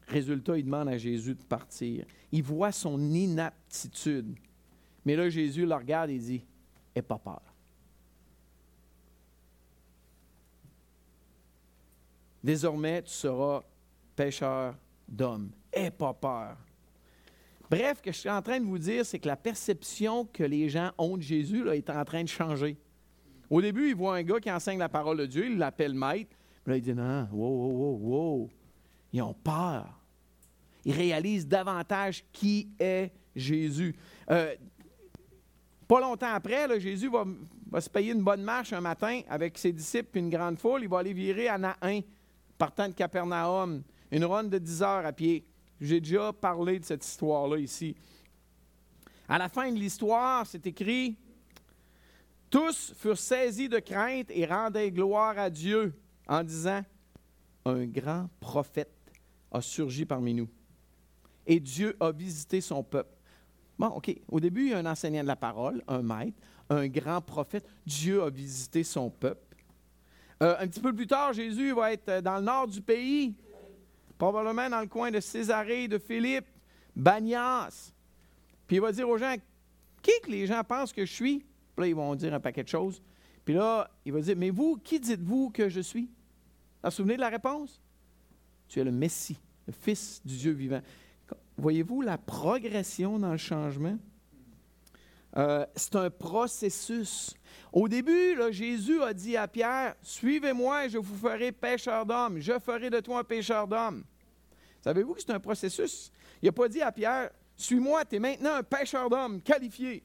[0.08, 2.06] Résultat, il demande à Jésus de partir.
[2.32, 4.36] Il voit son inaptitude.
[5.04, 6.44] Mais là, Jésus le regarde et dit
[6.94, 7.42] Aie pas peur.
[12.44, 13.64] Désormais, tu seras
[14.16, 14.76] pêcheur
[15.08, 15.50] d'hommes.
[15.74, 16.58] Aie pas peur.
[17.70, 20.44] Bref, ce que je suis en train de vous dire, c'est que la perception que
[20.44, 22.78] les gens ont de Jésus là, est en train de changer.
[23.50, 26.36] Au début, ils voient un gars qui enseigne la parole de Dieu, ils l'appellent maître.
[26.64, 28.50] Puis là, ils disent Non, wow, wow, wow, wow.
[29.12, 29.95] Ils ont peur.
[30.86, 33.96] Ils réalisent davantage qui est Jésus.
[34.30, 34.56] Euh,
[35.88, 40.18] pas longtemps après, Jésus va, se payer une bonne marche un matin avec ses disciples
[40.18, 40.84] et une grande foule.
[40.84, 42.02] Il va aller virer à Nain,
[42.58, 45.46] partant de Capernaum, une ronde de 10 heures à pied.
[45.80, 47.96] J'ai déjà parlé de cette histoire-là ici.
[49.28, 51.18] À la fin de l'histoire, c'est écrit
[52.50, 55.94] Tous furent saisis de crainte et rendaient gloire à Dieu
[56.28, 56.82] en disant
[57.66, 58.94] Un grand prophète
[59.52, 60.50] a surgi parmi nous.
[61.48, 63.16] Et Dieu a visité son peuple.
[63.78, 64.16] Bon, OK.
[64.30, 66.38] Au début, il y a un enseignant de la parole, un maître,
[66.70, 67.68] un grand prophète.
[67.86, 69.56] Dieu a visité son peuple.
[70.42, 73.34] Euh, un petit peu plus tard, Jésus va être dans le nord du pays,
[74.18, 76.48] probablement dans le coin de Césarée, de Philippe,
[76.96, 77.94] Bagnas.
[78.68, 79.36] Puis il va dire aux gens,
[80.02, 81.40] qui que les gens pensent que je suis?
[81.40, 83.02] Puis là, ils vont dire un paquet de choses.
[83.44, 86.04] Puis là, il va dire, mais vous, qui dites-vous que je suis?
[86.84, 87.82] Vous vous souvenez de la réponse?
[88.68, 90.82] Tu es le Messie, le Fils du Dieu vivant.
[91.58, 93.98] Voyez-vous la progression dans le changement?
[95.38, 97.34] Euh, c'est un processus.
[97.72, 102.40] Au début, Jésus a dit à Pierre, Suivez-moi et je vous ferai pêcheur d'hommes.
[102.40, 104.04] Je ferai de toi un pêcheur d'hommes.
[104.82, 106.12] Savez-vous que c'est un processus?
[106.42, 110.04] Il n'a pas dit à Pierre, Suis-moi, tu es maintenant un pêcheur d'hommes qualifié.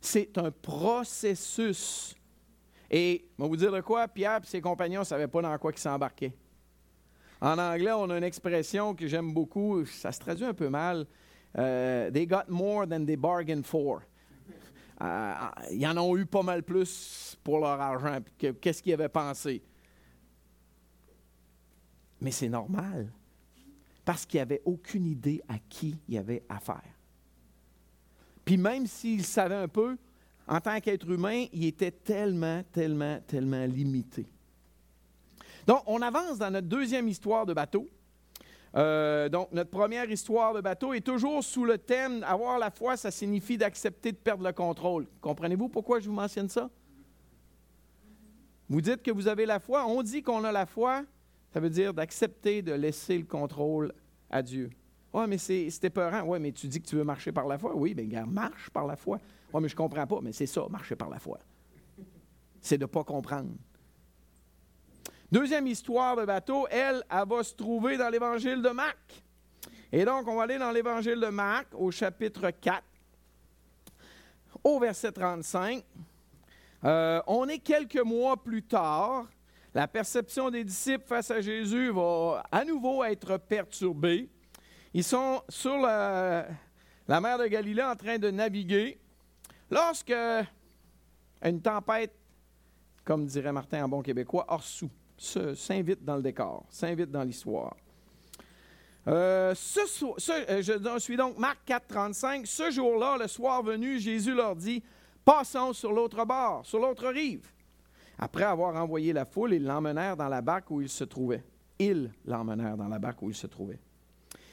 [0.00, 2.14] C'est un processus.
[2.90, 5.72] Et, je vous dire de quoi, Pierre et ses compagnons ne savaient pas dans quoi
[5.72, 6.32] ils s'embarquaient.
[7.40, 11.06] En anglais, on a une expression que j'aime beaucoup, ça se traduit un peu mal.
[11.58, 14.02] Euh, they got more than they bargained for.
[15.02, 15.34] Euh,
[15.72, 19.62] ils en ont eu pas mal plus pour leur argent que qu'est-ce qu'ils avaient pensé.
[22.20, 23.12] Mais c'est normal,
[24.04, 26.96] parce qu'ils n'avaient aucune idée à qui il y avait affaire.
[28.44, 29.98] Puis même s'ils savaient un peu,
[30.48, 34.26] en tant qu'être humain, il était tellement, tellement, tellement limité.
[35.66, 37.88] Donc, on avance dans notre deuxième histoire de bateau.
[38.76, 42.96] Euh, donc, notre première histoire de bateau est toujours sous le thème avoir la foi,
[42.96, 45.06] ça signifie d'accepter de perdre le contrôle.
[45.20, 46.68] Comprenez-vous pourquoi je vous mentionne ça?
[48.68, 49.86] Vous dites que vous avez la foi.
[49.86, 51.04] On dit qu'on a la foi.
[51.52, 53.92] Ça veut dire d'accepter de laisser le contrôle
[54.28, 54.70] à Dieu.
[55.12, 56.22] Oui, mais c'est épeurant.
[56.22, 57.74] Oui, mais tu dis que tu veux marcher par la foi.
[57.74, 59.18] Oui, bien, marche par la foi.
[59.52, 60.20] Oui, mais je ne comprends pas.
[60.20, 61.38] Mais c'est ça, marcher par la foi.
[62.60, 63.52] C'est de ne pas comprendre.
[65.32, 69.24] Deuxième histoire de bateau, elle, elle va se trouver dans l'évangile de Marc.
[69.90, 72.82] Et donc, on va aller dans l'évangile de Marc au chapitre 4,
[74.62, 75.84] au verset 35.
[76.84, 79.26] Euh, on est quelques mois plus tard.
[79.74, 84.28] La perception des disciples face à Jésus va à nouveau être perturbée.
[84.94, 86.46] Ils sont sur la,
[87.08, 88.98] mer de Galilée en train de naviguer.
[89.70, 90.14] Lorsque
[91.42, 92.14] une tempête,
[93.04, 97.76] comme dirait Martin en bon québécois, hors sous s'invite dans le décor, s'invite dans l'histoire.
[99.08, 102.46] Euh, euh, je suis donc Marc 4, 35.
[102.46, 104.82] Ce jour-là, le soir venu, Jésus leur dit
[105.24, 107.46] Passons sur l'autre bord, sur l'autre rive.
[108.18, 111.44] Après avoir envoyé la foule, ils l'emmenèrent dans la barque où il se trouvait.
[111.78, 113.78] Ils l'emmenèrent dans la barque où il se trouvait.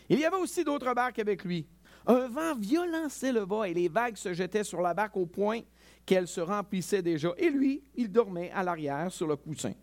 [0.09, 1.65] Il y avait aussi d'autres barques avec lui.
[2.05, 5.61] Un vent violent s'éleva et les vagues se jetaient sur la barque au point
[6.05, 7.29] qu'elle se remplissait déjà.
[7.37, 9.73] Et lui, il dormait à l'arrière sur le coussin.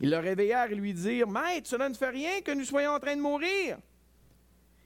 [0.00, 2.98] Ils le réveillèrent et lui dirent Maître, cela ne fait rien que nous soyons en
[2.98, 3.78] train de mourir.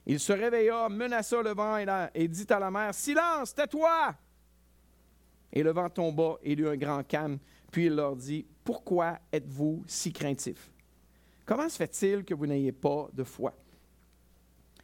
[0.07, 1.79] Il se réveilla, menaça le vent
[2.15, 4.15] et, dit à la mer Silence, tais-toi!
[5.53, 7.39] Et le vent tomba et eut un grand calme.
[7.71, 10.71] Puis il leur dit Pourquoi êtes-vous si craintifs?
[11.47, 13.55] Comment se fait-il que vous n'ayez pas de foi?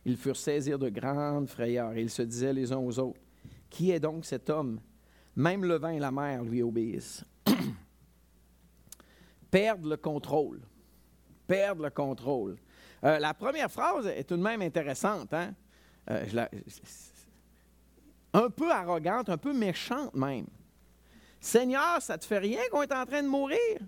[0.05, 3.21] Ils furent saisis de grandes frayeurs et ils se disaient les uns aux autres
[3.69, 4.81] Qui est donc cet homme?
[5.37, 7.25] Même le vent et la mer lui obéissent
[9.51, 10.61] perdre le contrôle.
[11.47, 12.57] Perdre le contrôle.
[13.05, 15.33] Euh, la première phrase est tout de même intéressante.
[15.33, 15.55] Hein?
[16.11, 16.47] Euh,
[18.33, 20.47] un peu arrogante, un peu méchante même.
[21.41, 23.79] Seigneur, ça te fait rien qu'on est en train de mourir?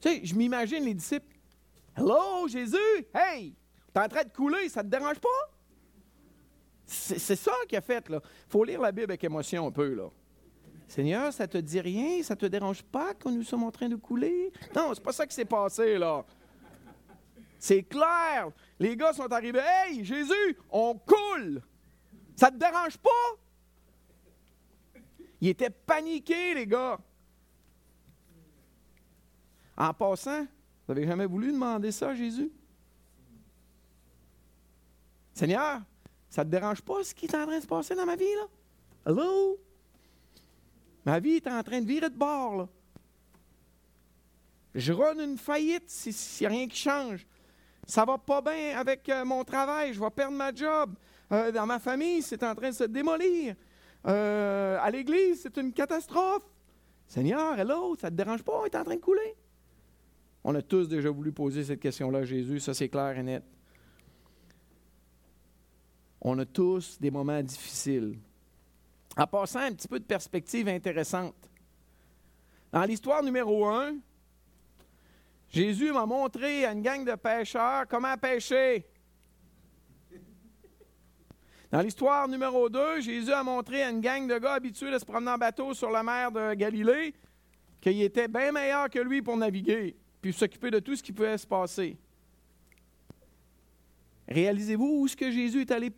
[0.00, 1.36] Tu sais, je m'imagine les disciples.
[1.96, 2.78] Hello, Jésus!
[3.12, 3.54] Hey!
[3.92, 5.28] T'es en train de couler, ça te dérange pas?
[6.86, 8.20] C'est ça qu'il a fait, là.
[8.22, 10.08] Il faut lire la Bible avec émotion un peu, là.
[10.90, 12.20] Seigneur, ça te dit rien?
[12.24, 14.52] Ça te dérange pas que nous sommes en train de couler?
[14.74, 16.24] Non, c'est pas ça qui s'est passé, là.
[17.60, 18.50] C'est clair.
[18.76, 19.60] Les gars sont arrivés.
[19.62, 21.62] Hey, Jésus, on coule.
[22.34, 23.08] Ça te dérange pas?
[25.40, 26.98] Ils étaient paniqués, les gars.
[29.76, 32.50] En passant, vous n'avez jamais voulu demander ça à Jésus?
[35.34, 35.82] Seigneur,
[36.28, 38.34] ça te dérange pas ce qui est en train de se passer dans ma vie,
[38.34, 38.48] là?
[39.06, 39.56] Hello?
[41.10, 42.68] Ma vie est en train de virer de bord.
[44.76, 47.26] Je rône une faillite s'il n'y a rien qui change.
[47.84, 50.94] Ça va pas bien avec euh, mon travail, je vais perdre ma job.
[51.32, 53.56] Euh, dans ma famille, c'est en train de se démolir.
[54.06, 56.44] Euh, à l'église, c'est une catastrophe.
[57.08, 59.34] Seigneur, hello, ça ne te dérange pas, on est en train de couler.
[60.44, 63.42] On a tous déjà voulu poser cette question-là Jésus, ça c'est clair et net.
[66.20, 68.16] On a tous des moments difficiles.
[69.20, 71.36] En passant un petit peu de perspective intéressante.
[72.72, 73.96] Dans l'histoire numéro un,
[75.50, 78.86] Jésus m'a montré à une gang de pêcheurs comment pêcher.
[81.70, 85.04] Dans l'histoire numéro 2, Jésus a montré à une gang de gars habitués de se
[85.04, 87.14] promener en bateau sur la mer de Galilée
[87.78, 91.36] qu'il était bien meilleur que lui pour naviguer, puis s'occuper de tout ce qui pouvait
[91.36, 91.98] se passer.
[94.28, 95.92] Réalisez-vous où est-ce que Jésus est allé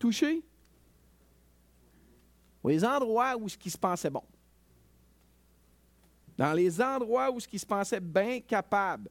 [0.00, 0.42] toucher?
[2.62, 4.22] Aux endroits où ce qui se pensait bon.
[6.36, 9.10] Dans les endroits où ce qui se pensait bien capable.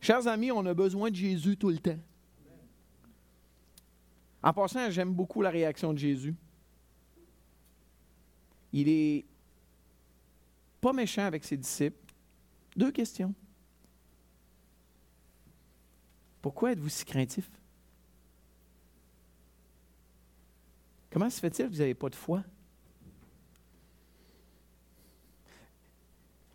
[0.00, 1.98] Chers amis, on a besoin de Jésus tout le temps.
[4.42, 6.34] En passant, j'aime beaucoup la réaction de Jésus.
[8.72, 9.24] Il est
[10.80, 12.12] pas méchant avec ses disciples.
[12.76, 13.32] Deux questions.
[16.42, 17.48] Pourquoi êtes-vous si craintif?
[21.10, 22.42] Comment se fait-il que vous n'avez pas de foi?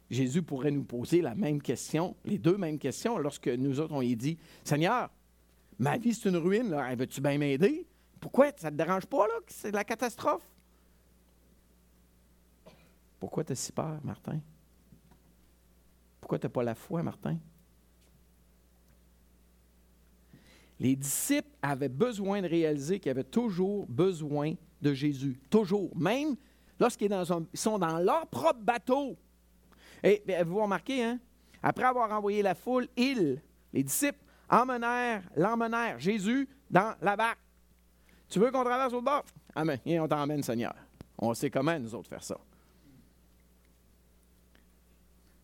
[0.09, 4.01] Jésus pourrait nous poser la même question, les deux mêmes questions, lorsque nous autres, on
[4.01, 5.09] lui dit Seigneur,
[5.79, 6.69] Ma vie, c'est une ruine.
[6.69, 6.93] Là.
[6.93, 7.87] Veux-tu bien m'aider?
[8.19, 8.51] Pourquoi?
[8.57, 10.47] Ça ne te dérange pas, c'est la catastrophe?
[13.17, 14.39] Pourquoi tu as si peur, Martin?
[16.19, 17.37] Pourquoi tu n'as pas la foi, Martin?
[20.79, 25.39] Les disciples avaient besoin de réaliser qu'ils avaient toujours besoin de Jésus.
[25.49, 25.95] Toujours.
[25.97, 26.35] Même
[26.77, 27.13] lorsqu'ils
[27.53, 29.17] sont dans leur propre bateau.
[30.03, 31.19] Et vous remarquez, hein?
[31.61, 33.41] Après avoir envoyé la foule, ils,
[33.73, 37.39] les disciples, emmenèrent, l'emmenèrent, Jésus, dans la barque.
[38.29, 39.25] Tu veux qu'on traverse au bord?
[39.55, 39.79] Amen.
[39.85, 40.73] Et on t'emmène, Seigneur.
[41.17, 42.37] On sait comment, nous autres, faire ça.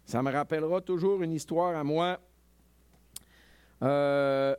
[0.06, 2.20] Ça me rappellera toujours une histoire à moi.
[3.82, 4.56] Euh,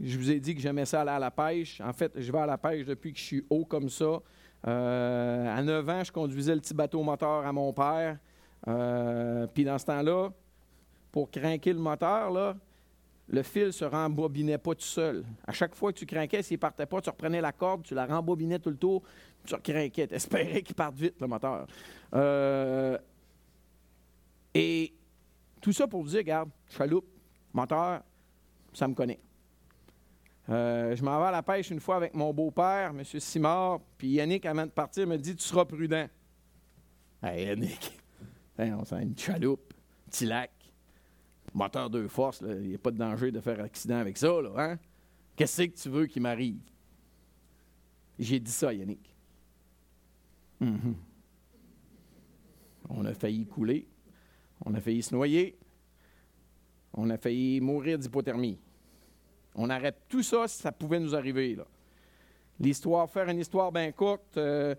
[0.00, 1.80] je vous ai dit que j'aimais ça aller à la pêche.
[1.80, 4.20] En fait, je vais à la pêche depuis que je suis haut comme ça.
[4.66, 8.18] Euh, à 9 ans, je conduisais le petit bateau moteur à mon père.
[8.68, 10.30] Euh, puis dans ce temps-là,
[11.12, 12.56] pour craquer le moteur,
[13.28, 15.24] le fil se rembobinait pas tout seul.
[15.46, 17.94] À chaque fois que tu craquais, s'il ne partait pas, tu reprenais la corde, tu
[17.94, 19.02] la rembobinais tout le tour,
[19.44, 21.66] tu craquais, tu espérais qu'il parte vite, le moteur.
[22.14, 22.98] Euh,
[24.54, 24.92] et
[25.60, 27.06] tout ça pour vous dire, regarde, chaloupe,
[27.52, 28.02] moteur,
[28.72, 29.20] ça me connaît.
[30.48, 33.04] Euh, je m'en vais à la pêche une fois avec mon beau-père, M.
[33.04, 36.08] Simard, puis Yannick, avant de partir, me dit Tu seras prudent.
[37.22, 37.99] Hey, Yannick,
[38.60, 39.74] on sent une chaloupe,
[40.10, 40.50] petit lac
[41.54, 44.78] moteur deux forces, il n'y a pas de danger de faire accident avec ça, hein?
[45.36, 46.60] Qu'est-ce que tu veux qu'il m'arrive?
[48.18, 49.14] J'ai dit ça, Yannick.
[50.60, 50.94] Mhm.
[52.90, 53.86] On a failli couler,
[54.64, 55.56] on a failli se noyer,
[56.92, 58.58] on a failli mourir d'hypothermie.
[59.54, 61.56] On arrête tout ça si ça pouvait nous arriver.
[62.58, 64.74] L'histoire, faire une histoire bien courte, euh,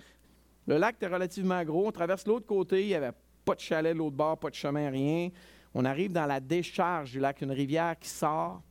[0.67, 3.13] le lac était relativement gros, on traverse l'autre côté, il n'y avait
[3.45, 5.29] pas de chalet de l'autre bord, pas de chemin, rien.
[5.73, 8.61] On arrive dans la décharge du lac, une rivière qui sort.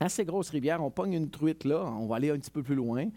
[0.00, 2.74] Assez grosse rivière, on pogne une truite là, on va aller un petit peu plus
[2.74, 3.08] loin.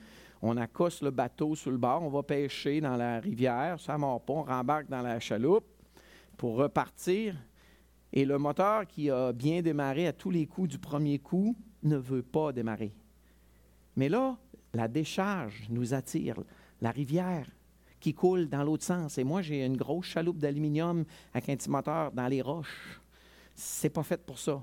[0.41, 3.99] On accoste le bateau sur le bord, on va pêcher dans la rivière, ça ne
[3.99, 5.67] mord pas, on rembarque dans la chaloupe
[6.37, 7.35] pour repartir.
[8.11, 11.97] Et le moteur qui a bien démarré à tous les coups du premier coup ne
[11.97, 12.93] veut pas démarrer.
[13.95, 14.37] Mais là,
[14.73, 16.41] la décharge nous attire,
[16.81, 17.45] la rivière
[18.01, 19.17] qui coule dans l'autre sens.
[19.17, 22.99] Et moi, j'ai une grosse chaloupe d'aluminium avec un petit moteur dans les roches.
[23.55, 24.61] C'est pas fait pour ça.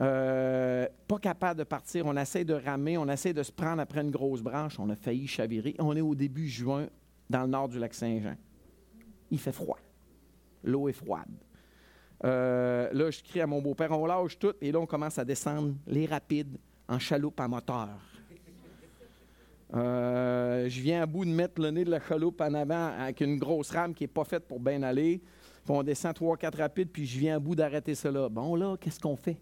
[0.00, 2.06] Euh, pas capable de partir.
[2.06, 4.78] On essaie de ramer, on essaie de se prendre après une grosse branche.
[4.78, 5.74] On a failli chavirer.
[5.78, 6.86] On est au début juin
[7.28, 8.36] dans le nord du lac Saint-Jean.
[9.30, 9.78] Il fait froid.
[10.62, 11.30] L'eau est froide.
[12.24, 15.24] Euh, là, je crie à mon beau-père, on lâche tout, et là, on commence à
[15.24, 16.56] descendre les rapides
[16.88, 17.98] en chaloupe à moteur.
[19.72, 23.20] Euh, je viens à bout de mettre le nez de la chaloupe en avant avec
[23.20, 25.20] une grosse rame qui n'est pas faite pour bien aller.
[25.64, 28.28] Puis on descend trois, quatre rapides, puis je viens à bout d'arrêter cela.
[28.28, 29.38] Bon, là, qu'est-ce qu'on fait?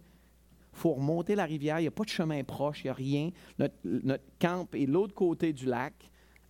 [0.73, 1.81] Il faut remonter la rivière.
[1.81, 3.31] Il n'y a pas de chemin proche, il n'y a rien.
[3.59, 5.95] Notre, camp est l'autre côté du lac,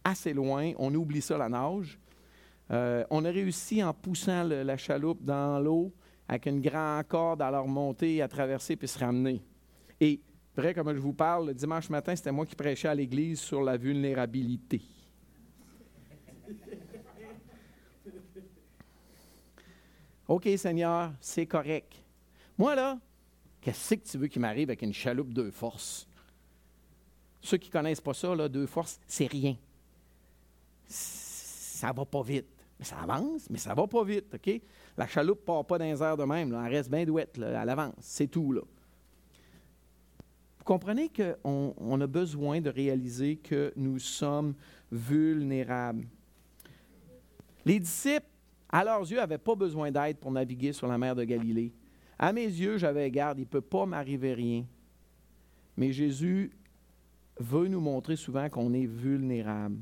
[0.05, 0.73] assez loin.
[0.79, 1.99] On oublie ça, la nage.
[2.71, 5.93] Euh, on a réussi en poussant la chaloupe dans l'eau.
[6.29, 9.43] avec une grande corde à leur monter, à traverser puis se ramener.
[10.01, 10.21] Et,
[10.57, 13.63] vrai, comme je vous parle, le dimanche matin, c'était moi qui prêchais à l'Église sur
[13.63, 14.83] la vulnérabilité.
[20.29, 21.93] OK, Seigneur, c'est correct.
[22.57, 22.99] Moi, là,
[23.61, 26.07] qu'est-ce que tu veux qu'il m'arrive avec une chaloupe deux forces?
[27.41, 29.57] Ceux qui ne connaissent pas ça, là, deux forces, c'est rien.
[30.87, 32.47] Ça va pas vite.
[32.81, 34.61] Ça avance, mais ça va pas vite, OK?
[34.97, 37.63] La chaloupe ne part pas dans les airs de même, elle reste bien douette, là,
[37.63, 38.63] elle avance, c'est tout, là.
[40.63, 44.55] Vous comprenez qu'on on a besoin de réaliser que nous sommes
[44.93, 46.07] vulnérables.
[47.65, 48.29] Les disciples,
[48.69, 51.73] à leurs yeux, n'avaient pas besoin d'aide pour naviguer sur la mer de Galilée.
[52.17, 54.65] À mes yeux, j'avais garde, il ne peut pas m'arriver rien.
[55.77, 56.53] Mais Jésus
[57.41, 59.81] veut nous montrer souvent qu'on est vulnérable.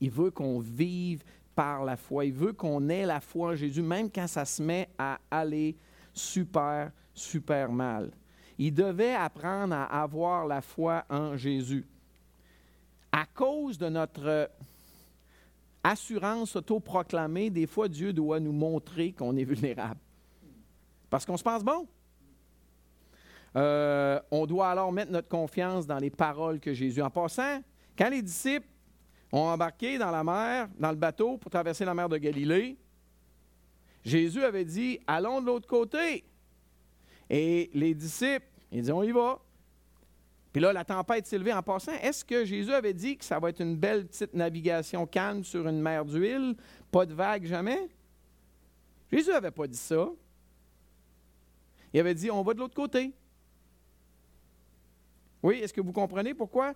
[0.00, 1.24] Il veut qu'on vive
[1.56, 2.26] par la foi.
[2.26, 5.76] Il veut qu'on ait la foi en Jésus, même quand ça se met à aller
[6.12, 8.12] super, super mal.
[8.58, 11.84] Il devait apprendre à avoir la foi en Jésus.
[13.10, 14.50] À cause de notre
[15.82, 20.00] assurance autoproclamée, des fois Dieu doit nous montrer qu'on est vulnérable.
[21.10, 21.86] Parce qu'on se pense bon.
[23.56, 27.02] Euh, on doit alors mettre notre confiance dans les paroles que Jésus.
[27.02, 27.60] En passant,
[27.96, 28.66] quand les disciples
[29.30, 32.76] ont embarqué dans la mer, dans le bateau pour traverser la mer de Galilée,
[34.04, 36.24] Jésus avait dit Allons de l'autre côté.
[37.30, 39.40] Et les disciples, ils dit On y va.
[40.52, 41.92] Puis là, la tempête s'est levée en passant.
[42.00, 45.66] Est-ce que Jésus avait dit que ça va être une belle petite navigation calme sur
[45.66, 46.54] une mer d'huile,
[46.92, 47.88] pas de vagues jamais?
[49.10, 50.08] Jésus n'avait pas dit ça.
[51.92, 53.12] Il avait dit On va de l'autre côté.
[55.42, 56.72] Oui, est-ce que vous comprenez pourquoi?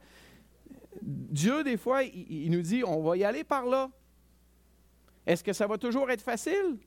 [1.03, 3.91] Dieu, des fois, il, nous dit, on va y aller par là.
[5.27, 6.79] Est-ce que ça va toujours être facile?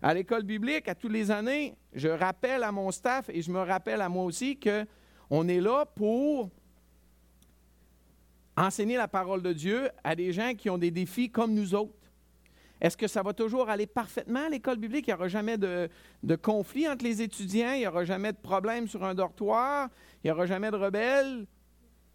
[0.00, 3.60] À l'école biblique, à tous les années, je rappelle à mon staff et je me
[3.60, 6.50] rappelle à moi aussi qu'on est là pour
[8.56, 11.92] enseigner la parole de Dieu à des gens qui ont des défis comme nous autres.
[12.80, 15.08] Est-ce que ça va toujours aller parfaitement à l'école biblique?
[15.08, 15.88] Il n'y aura jamais de,
[16.40, 19.88] conflit entre les étudiants, il n'y aura jamais de problème sur un dortoir,
[20.22, 21.46] il n'y aura jamais de rebelles.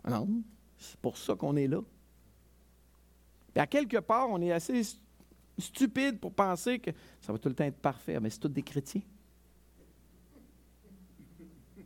[0.07, 0.29] Non,
[0.77, 1.81] c'est pour ça qu'on est là.
[3.55, 4.81] Et à quelque part, on est assez
[5.57, 8.63] stupide pour penser que ça va tout le temps être parfait, mais c'est tous des
[8.63, 9.01] chrétiens.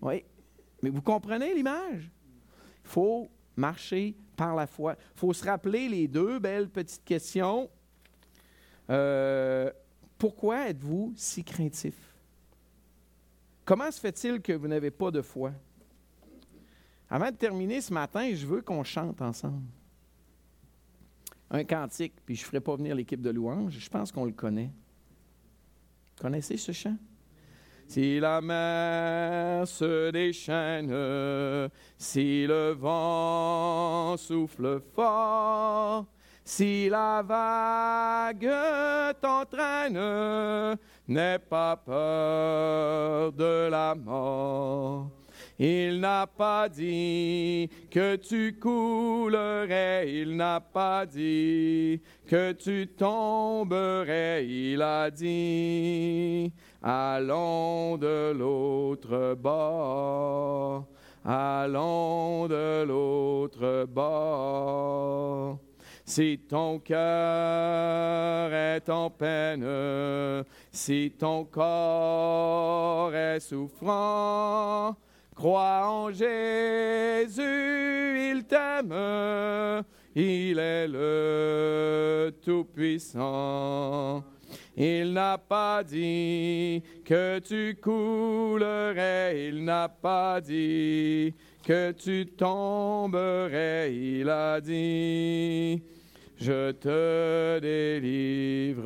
[0.02, 0.24] Oui,
[0.82, 2.10] mais vous comprenez l'image?
[2.84, 4.96] Il faut marcher par la foi.
[5.16, 7.70] Il faut se rappeler les deux belles petites questions
[8.90, 9.72] euh,
[10.18, 11.96] pourquoi êtes-vous si craintif?
[13.66, 15.52] Comment se fait-il que vous n'avez pas de foi?
[17.10, 19.64] Avant de terminer ce matin, je veux qu'on chante ensemble.
[21.50, 24.34] Un cantique, puis je ne ferai pas venir l'équipe de louange, je pense qu'on le
[24.34, 24.72] connaît.
[26.20, 26.98] Connaissez ce chant?
[27.88, 30.92] Si la mer se déchaîne,
[31.98, 36.06] si le vent souffle fort,
[36.44, 38.52] si la vague
[39.22, 45.10] t'entraîne, n'aie pas peur de la mort.
[45.60, 54.84] Il n'a pas dit que tu coulerais, il n'a pas dit que tu tomberais, il
[54.84, 60.86] a dit, allons de l'autre bord,
[61.26, 65.58] allons de l'autre bord.
[66.06, 69.66] Si ton cœur est en peine,
[70.72, 74.96] si ton corps est souffrant,
[75.38, 77.38] crois en Jésus,
[78.32, 79.84] il t'aime,
[80.16, 84.24] il est le Tout-Puissant.
[84.76, 94.30] Il n'a pas dit que tu coulerais, il n'a pas dit que tu tomberais, il
[94.30, 95.84] a dit
[96.40, 98.78] je te délivrerai,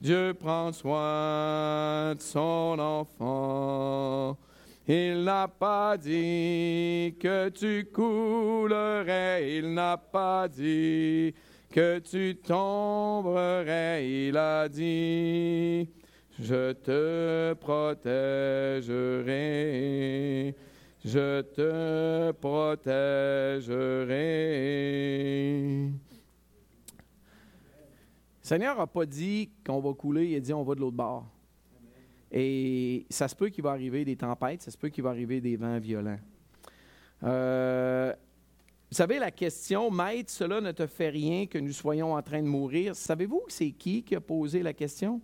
[0.00, 4.38] Dieu prend soin de son enfant.
[4.92, 11.32] Il n'a pas dit que tu coulerais, il n'a pas dit
[11.70, 15.88] que tu tomberais, il a dit,
[16.40, 18.16] je te protégerai,
[21.04, 22.96] je te protégerai.
[25.22, 25.92] Le
[28.42, 31.28] Seigneur n'a pas dit qu'on va couler, il a dit on va de l'autre bord.
[32.32, 35.40] Et ça se peut qu'il va arriver des tempêtes, ça se peut qu'il va arriver
[35.40, 36.18] des vents violents.
[37.24, 38.12] Euh,
[38.90, 42.42] vous savez, la question, Maître, cela ne te fait rien que nous soyons en train
[42.42, 42.94] de mourir.
[42.94, 45.20] Savez-vous c'est qui qui a posé la question?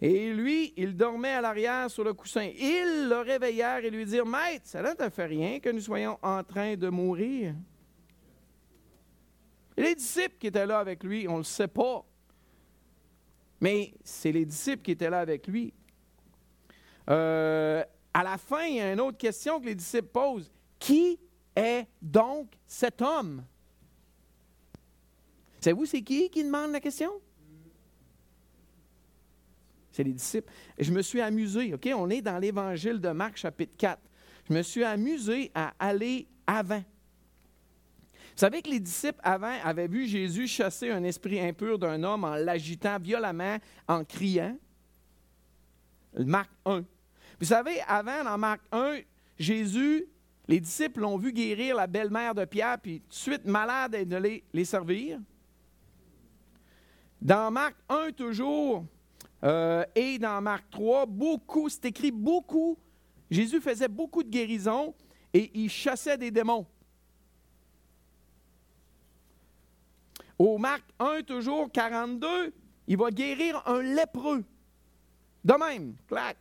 [0.00, 2.50] Et lui, il dormait à l'arrière sur le coussin.
[2.58, 6.18] Ils le réveillèrent et lui dirent Maître, ça ne te fait rien que nous soyons
[6.22, 7.54] en train de mourir.
[9.76, 12.04] Les disciples qui étaient là avec lui, on ne le sait pas.
[13.60, 15.72] Mais c'est les disciples qui étaient là avec lui.
[17.08, 20.50] Euh, à la fin, il y a une autre question que les disciples posent.
[20.78, 21.18] Qui
[21.54, 23.44] est donc cet homme?
[25.60, 27.10] Savez-vous, c'est qui qui demande la question?
[29.90, 30.52] C'est les disciples.
[30.78, 31.88] Je me suis amusé, OK?
[31.94, 34.00] On est dans l'évangile de Marc, chapitre 4.
[34.48, 36.84] Je me suis amusé à aller avant.
[38.36, 42.22] Vous savez que les disciples avant avaient vu Jésus chasser un esprit impur d'un homme
[42.24, 43.56] en l'agitant violemment,
[43.88, 44.58] en criant.
[46.18, 46.84] Marc 1.
[47.40, 48.98] Vous savez, avant, dans Marc 1,
[49.38, 50.04] Jésus,
[50.48, 54.18] les disciples l'ont vu guérir la belle-mère de Pierre, puis de suite malade et de
[54.18, 55.18] les, les servir.
[57.22, 58.84] Dans Marc 1, toujours,
[59.44, 62.76] euh, et dans Marc 3, beaucoup, c'est écrit beaucoup.
[63.30, 64.94] Jésus faisait beaucoup de guérisons
[65.32, 66.66] et il chassait des démons.
[70.38, 72.52] Au Marc 1, toujours 42,
[72.86, 74.44] il va guérir un lépreux.
[75.44, 76.36] De même, clac.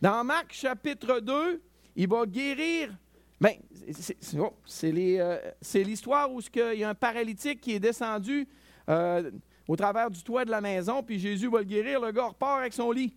[0.00, 1.62] Dans Marc chapitre 2,
[1.96, 2.96] il va guérir.
[3.40, 3.56] Bien,
[3.90, 8.48] c'est euh, l'histoire où il y a un paralytique qui est descendu
[8.88, 9.30] euh,
[9.68, 12.60] au travers du toit de la maison, puis Jésus va le guérir, le gars repart
[12.60, 13.14] avec son lit.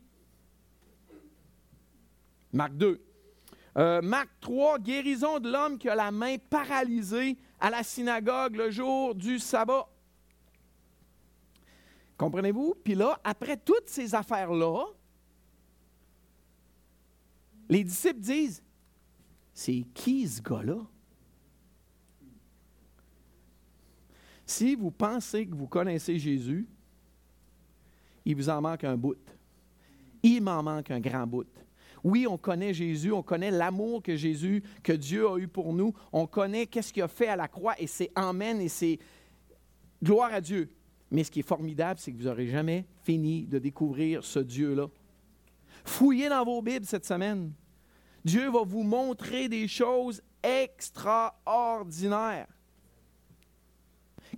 [2.51, 3.01] Marc 2.
[3.77, 8.70] Euh, Marc 3, guérison de l'homme qui a la main paralysée à la synagogue le
[8.72, 9.88] jour du sabbat.
[12.18, 12.76] Comprenez-vous?
[12.84, 14.86] Puis là, après toutes ces affaires-là,
[17.70, 18.64] les disciples disent,
[19.53, 20.86] c'est qui ce gars-là?
[24.45, 26.68] Si vous pensez que vous connaissez Jésus,
[28.24, 29.18] il vous en manque un bout.
[30.24, 31.47] Il m'en manque un grand bout.
[32.04, 35.93] Oui, on connaît Jésus, on connaît l'amour que Jésus, que Dieu a eu pour nous,
[36.12, 39.00] on connaît qu'est-ce qu'il a fait à la croix et c'est Amen et c'est
[40.04, 40.70] gloire à Dieu.
[41.10, 44.88] Mais ce qui est formidable, c'est que vous n'aurez jamais fini de découvrir ce Dieu-là.
[45.86, 47.54] Fouillez dans vos Bibles cette semaine.
[48.26, 52.48] Dieu va vous montrer des choses extraordinaires.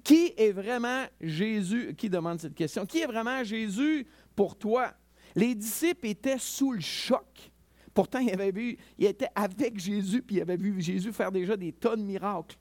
[0.04, 1.96] Qui est vraiment Jésus?
[1.98, 2.86] Qui demande cette question?
[2.86, 4.06] Qui est vraiment Jésus
[4.36, 4.94] pour toi?
[5.36, 7.52] Les disciples étaient sous le choc.
[7.94, 11.58] Pourtant, ils, avaient vu, ils étaient avec Jésus, puis ils avaient vu Jésus faire déjà
[11.58, 12.58] des tas de miracles.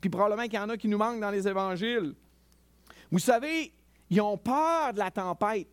[0.00, 2.14] Puis probablement qu'il y en a qui nous manquent dans les évangiles.
[3.10, 3.72] Vous savez,
[4.08, 5.68] ils ont peur de la tempête.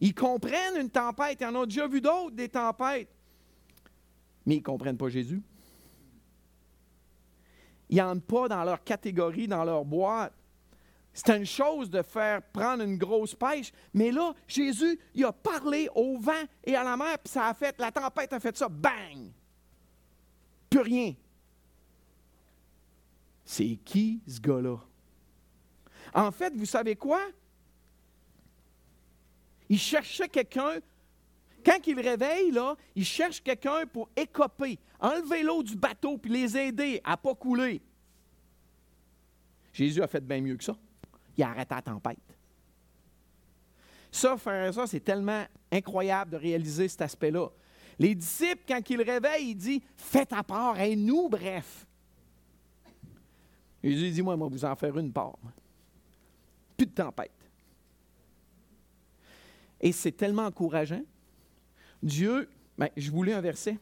[0.00, 1.38] Ils comprennent une tempête.
[1.40, 3.10] Ils en ont déjà vu d'autres, des tempêtes.
[4.44, 5.42] Mais ils ne comprennent pas Jésus.
[7.88, 10.32] Ils n'entrent pas dans leur catégorie, dans leur boîte.
[11.16, 15.88] C'est une chose de faire prendre une grosse pêche, mais là, Jésus, il a parlé
[15.94, 18.68] au vent et à la mer, puis ça a fait, la tempête a fait ça,
[18.68, 19.32] bang!
[20.68, 21.14] Plus rien.
[23.46, 24.76] C'est qui ce gars-là?
[26.12, 27.22] En fait, vous savez quoi?
[29.70, 30.80] Il cherchait quelqu'un.
[31.64, 36.58] Quand il réveille, là, il cherche quelqu'un pour écoper, enlever l'eau du bateau puis les
[36.58, 37.80] aider à ne pas couler.
[39.72, 40.76] Jésus a fait bien mieux que ça.
[41.36, 42.18] Il a arrêté la tempête.
[44.10, 47.48] Ça, frère ça, c'est tellement incroyable de réaliser cet aspect-là.
[47.98, 51.86] Les disciples, quand ils réveillent, il dit Faites à part, et nous, bref.
[53.82, 55.38] Jésus dit Moi, moi, vous en faire une part
[56.76, 57.32] plus de tempête.
[59.80, 61.02] Et c'est tellement encourageant.
[62.02, 63.78] Dieu, ben, je voulais un verset,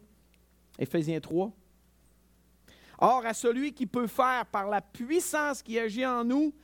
[0.78, 1.52] Éphésiens 3.
[2.98, 6.55] Or, à celui qui peut faire par la puissance qui agit en nous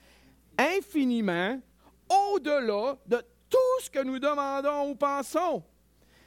[0.58, 1.60] infiniment
[2.08, 5.62] au-delà de tout ce que nous demandons ou pensons.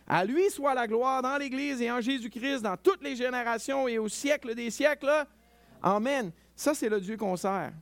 [0.08, 3.98] À lui soit la gloire dans l'Église et en Jésus-Christ dans toutes les générations et
[3.98, 5.26] au siècle des siècles.
[5.82, 6.32] Amen.
[6.56, 7.74] Ça, c'est le Dieu qu'on sert.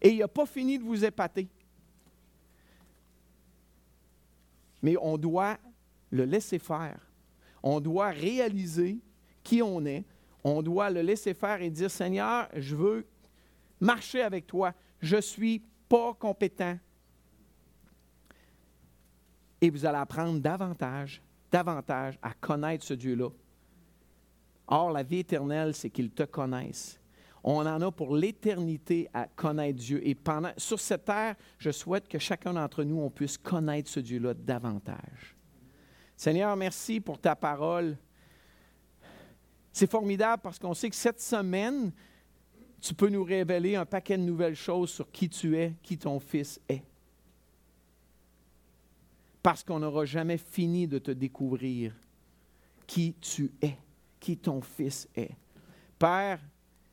[0.00, 1.48] Et il n'a pas fini de vous épater.
[4.82, 5.58] Mais on doit
[6.10, 6.98] le laisser faire.
[7.62, 8.98] On doit réaliser
[9.44, 10.04] qui on est.
[10.42, 13.06] On doit le laisser faire et dire, Seigneur, je veux
[13.80, 14.74] marcher avec toi.
[15.02, 16.78] Je ne suis pas compétent.
[19.60, 23.28] Et vous allez apprendre davantage, davantage à connaître ce Dieu-là.
[24.68, 26.98] Or, la vie éternelle, c'est qu'il te connaisse.
[27.44, 30.00] On en a pour l'éternité à connaître Dieu.
[30.06, 34.00] Et pendant, sur cette terre, je souhaite que chacun d'entre nous, on puisse connaître ce
[34.00, 35.36] Dieu-là davantage.
[36.16, 37.98] Seigneur, merci pour ta parole.
[39.72, 41.92] C'est formidable parce qu'on sait que cette semaine,
[42.82, 46.18] tu peux nous révéler un paquet de nouvelles choses sur qui tu es, qui ton
[46.18, 46.82] Fils est.
[49.40, 51.94] Parce qu'on n'aura jamais fini de te découvrir
[52.84, 53.76] qui tu es,
[54.18, 55.30] qui ton Fils est.
[55.96, 56.40] Père,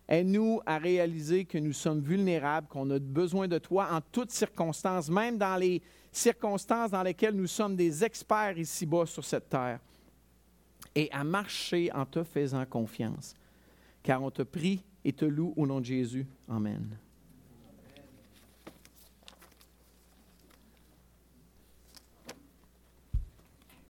[0.08, 5.10] aide-nous à réaliser que nous sommes vulnérables, qu'on a besoin de toi en toutes circonstances,
[5.10, 5.82] même dans les
[6.12, 9.80] circonstances dans lesquelles nous sommes des experts ici-bas sur cette terre,
[10.94, 13.34] et à marcher en te faisant confiance.
[14.04, 16.28] Car on te prie et te loue au nom de Jésus.
[16.48, 16.98] Amen.